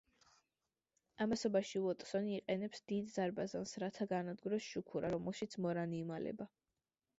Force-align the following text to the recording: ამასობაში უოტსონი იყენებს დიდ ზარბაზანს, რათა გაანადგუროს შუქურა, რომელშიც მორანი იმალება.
ამასობაში 1.25 1.81
უოტსონი 1.83 2.33
იყენებს 2.37 2.81
დიდ 2.93 3.13
ზარბაზანს, 3.19 3.75
რათა 3.85 4.09
გაანადგუროს 4.15 4.73
შუქურა, 4.73 5.15
რომელშიც 5.19 5.57
მორანი 5.69 6.05
იმალება. 6.05 6.53